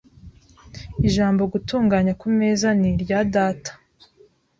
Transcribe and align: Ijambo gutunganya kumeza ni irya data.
Ijambo 1.07 1.41
gutunganya 1.53 2.13
kumeza 2.21 2.67
ni 2.79 2.87
irya 2.93 3.19
data. 3.33 3.71